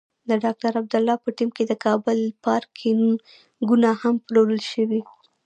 د 0.29 0.31
ډاکټر 0.43 0.71
عبدالله 0.81 1.15
په 1.23 1.29
ټیم 1.37 1.49
کې 1.57 1.63
د 1.67 1.73
کابل 1.85 2.19
پارکېنګونه 2.45 3.89
هم 4.01 4.15
پلورل 4.25 4.61
شوي. 4.71 5.01